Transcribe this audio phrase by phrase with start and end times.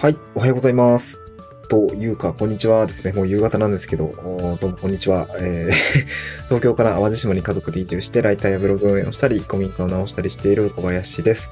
[0.00, 1.20] はい、おはようございます。
[1.68, 3.12] というか、こんにちはですね。
[3.12, 4.14] もう夕方なんですけど、
[4.58, 5.28] どうもこんにちは。
[5.38, 5.74] えー
[6.48, 11.50] 東京から淡路島に家族で移住して、ライターやブログ運営をしたり、古民家を直したりしている小林です。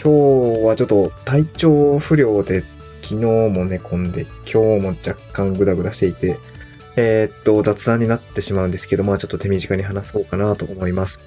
[0.00, 2.62] 今日はちょっと体調不良で、
[3.02, 6.38] 昨日も寝込んで、今日も若干グダグダしていて、
[6.94, 11.20] えー、っと、雑談になってしまうんですけど、まあちょっと手短に話そうかなと思います。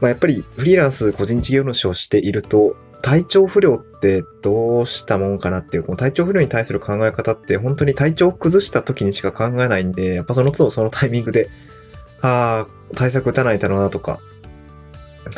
[0.00, 11.50] まあやっぱりフリーランス個人事業主をしていると、体調不良ってどうしたもんかなっていう、この体調不良に対する考え方って本当に体調を崩した時にしか考えないんで、やっぱその都度そのタイミングで、
[12.22, 14.20] ああ、対策打たないだろうなとか、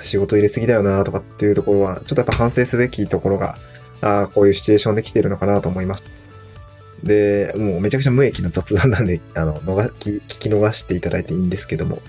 [0.00, 3.58] 仕事入れすぎだよなとかっていうところは、ちょっとやっぱ反省すべきところが、
[4.00, 6.04] ああ、こういうシチュエーションで来てるのかなと思います。
[7.02, 12.00] で、もうめちゃくちゃ無益な雑談なんで、あの、逃聞き逃していただいていいんですけども、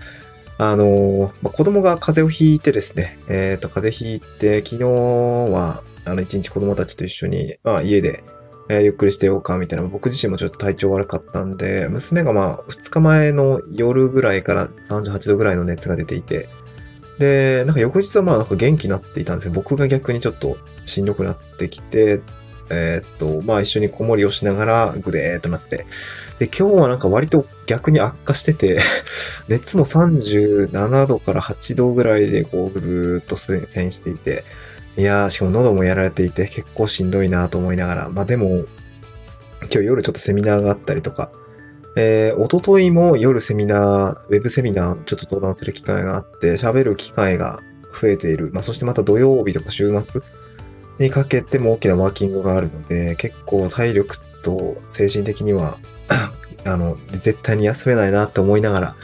[0.58, 8.24] あの、まあ、子供が風邪をひいてですね、えっ、ー、と、風邪ひいて、昨日は、あの、一日子供たちと一緒に、まあ、家で、
[8.70, 16.49] えー、ゆっくりしてようか、みたいな、僕自身もちょっと体調悪かったんで、娘がまあ、二日前の夜ぐらいから38度ぐらいの熱が出ていて、
[17.20, 19.52] で、なんか翌日はまあ、なんか元気になっていたんですよ。
[19.52, 22.21] 僕が逆にちょっとしんどくなってきて、
[22.70, 25.85] えー、っと、まあ一緒に子守りをしながらぐでーっとなってて。
[26.40, 28.79] で、今日はなんか割と逆に悪化してて
[29.48, 34.43] 熱も37度から8度ぐらいでこうずーっと戦していて、
[34.98, 38.65] いやー、しかも喉もやられていて結構しんどいなと思いながら、まあでも、
[39.62, 41.31] 今日夜ちょっとセミナーがあったりとか、
[41.96, 47.59] えー、おとといも夜セミナー、ウェブセミナーちょっと登壇する機会があって、喋る機会が
[47.91, 48.52] 増えている。
[48.54, 50.21] まあそしてまた土曜日とか週末、
[50.99, 55.77] にかけても大きなワーキングがあるので、結構体力と精神的には
[56.65, 58.95] あの、絶対に休めないなって思いながら、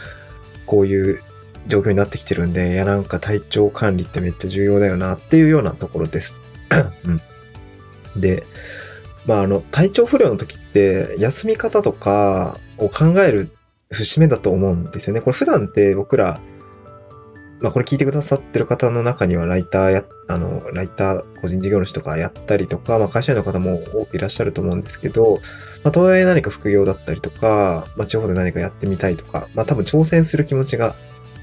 [0.65, 1.21] こういう
[1.67, 6.39] 状況になってきてるんで、いやなんか体調管理ってめっちゃ重要だよなっていうようなところです。
[7.05, 7.21] うん。
[8.19, 8.45] で、
[9.25, 13.49] まああの、体調不良の時って休み方とかを考える
[13.91, 15.21] 節目だと思うんですよね。
[15.21, 16.41] これ普段って僕ら
[17.63, 25.39] まあこれ聞いてくださってる方の中にはライターや、あの、ライター個人事業主とかやったりとか、まあ会社員の方も多くいらっしゃると思うんですけど、
[25.81, 30.93] まあとはいえ何か副業だったりとか、まあ地方で何かやってみたいとか、まあ多分挑戦する気持ちが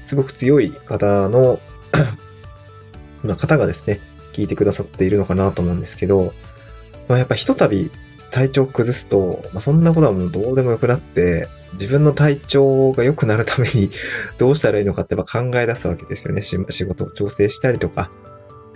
[0.03, 1.59] すごく強い方の
[3.25, 3.99] まあ方がですね、
[4.31, 6.33] 聞いてくださっているのかなと思うんですけど、
[7.07, 7.89] まあやっぱひとたび
[8.31, 13.91] 体調崩すと、まあ、そんなことはもうどうでもよくなって、自分の体調が良くなるために
[14.37, 16.41] どうしたらいいのかってやっぱ考え出すわけですよね。
[16.41, 18.09] 仕事を調整したりとか。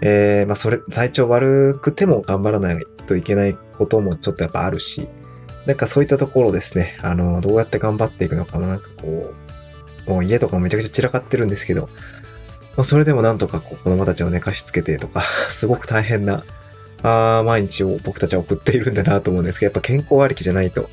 [0.02, 5.08] えー、まあそれ、体調悪くても頑張らないといけないこともちょっとやっぱあるし、
[5.66, 9.34] なんかそういったところですね、あの、どうやって頑張っていくのかもなんかこ
[10.08, 11.90] う、もう家とかもめちゃくちゃ散らかってるんですけど、
[12.76, 16.44] まあそれでもなんとかこう子供たちを寝かしつけてとか、 すごく大変な
[17.06, 20.90] あ毎日を僕たちは送っているんだなと思うんですけど、やっぱ健康ありきじゃないと、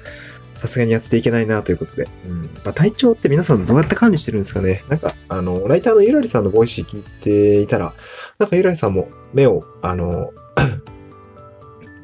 [0.55, 2.09] さすがにやっていけないなということで。
[2.27, 2.43] うん。
[2.65, 7.95] まあ、体調って皆さんどうやって管理してるんですかねなんか、あの、ライターのゆらりさんのボイシー聞いていたら、
[8.39, 10.33] なんかゆらりさんも目を、あの、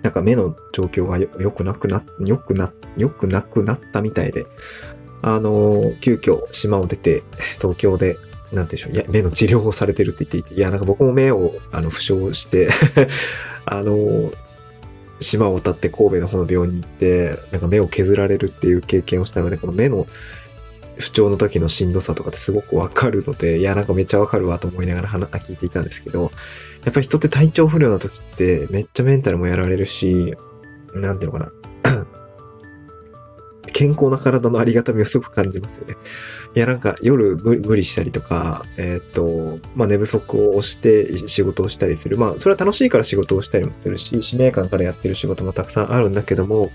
[0.02, 4.46] なんか目の状況が良くなくな、良くな、良くなくなったみたいで、
[5.22, 7.22] あの、急遽島を出て、
[7.60, 8.16] 東京で、
[8.52, 12.70] なんていうんでしょう、いや、目の治療をされてるって言っていて、いや、なんか僕も目を、あの、負傷して
[13.74, 14.32] あの、
[15.20, 20.06] 島を渡って神戸の方の病院に行って、なんか目を削られるっていう経験をしたので、この目の
[20.96, 26.32] 不調の時のしんどさとかってすごくわかるので、いや、なんかめっちゃわかるわと思いながら話聞いていたんですけど、
[26.84, 30.34] やっぱり人って体調不良な時ってめっちゃメンタルもやられるし、
[30.94, 31.52] なんていうのかな。
[33.78, 35.94] 健康な体のありがたみをすごく感じますよね。
[36.56, 42.18] いや、なんか夜無理したりとか、えっ、と、まあ寝不足をして仕事をしたりする。
[42.18, 46.72] まあそれは楽しいから仕事をしたりもするし、使命感からやってる仕事もたくさんあるんだけども、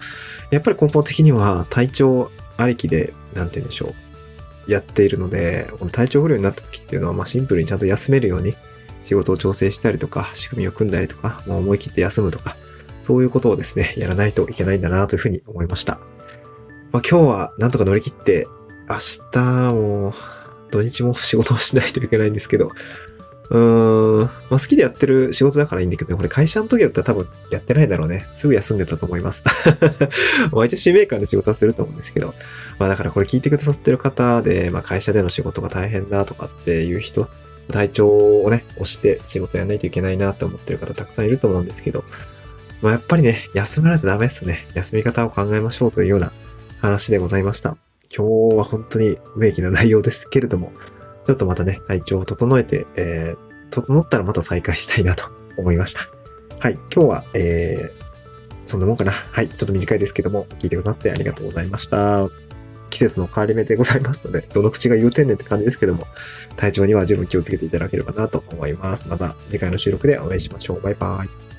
[0.50, 3.94] やっぱり根本的には体調ありきで、なんて言うんでしょ
[4.68, 4.72] う。
[4.72, 8.56] やっているので、この体調不良になった時っていうのは、まあシンプルにちゃんと休めるように
[9.01, 12.56] 仕事を調整したりとか、仕組みを組んだりとか、もう思い切って休むとか、
[13.01, 16.00] そういうことをですね、やらないといけないんだなというふうに思いました。
[16.94, 18.48] まあ、今日はなんとか乗り切って、
[18.88, 18.98] 明
[19.31, 20.13] 日も
[20.69, 22.69] 土日も仕事をしないといけないんですけど、
[23.50, 28.30] うーん、まあ、好きでやってる仕事だからいいんだけど、これ会社の時だったら多分やってないだろうね。
[28.34, 29.44] すぐ休んでたと思います。
[30.54, 32.36] まあ一応使命感で仕事はすると思うんですけど、
[32.78, 37.28] まあだからこれ聞いてくださってる方で、まあ会社での仕事が大変だとかっていう人、
[37.72, 42.04] 体調をね、押して仕事やらないといけないなって思ってる方たくさんいると思うんですけど、
[42.84, 44.68] まあやっぱりね、休まないとダメですね。
[44.75, 46.31] 休み方を考えましょうというような
[46.83, 47.77] 話でございました。
[48.15, 50.74] 今日は本当に無益な内容ですけれども、
[51.25, 55.24] ちょっとまたね、体調を整えて、えー、整ったらまた再開したいなと
[55.57, 56.01] 思いました。
[56.59, 59.13] はい、今日は、えー、そんなもんかな。
[59.13, 59.47] はい。
[59.47, 62.27] ちょっと短いですけども、聞いてくださってありがとうございました。
[62.89, 66.06] 季節の変わり目でございますので、どの口が言うてんねんって感じですけども、
[66.57, 69.07] 体調には十分気をつけていただければなと思います。
[69.07, 70.81] また次回の収録でお会いしましょう。
[70.81, 71.53] バイバーイ。